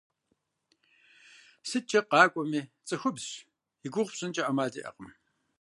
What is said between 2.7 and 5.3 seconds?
цӀыхубзщ игугъу пщӀынкӀэ Ӏэмал иӀэкъым.